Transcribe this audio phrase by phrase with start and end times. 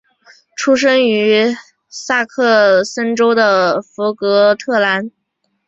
[0.55, 1.53] 出生于
[1.87, 5.11] 萨克森州的福格特兰。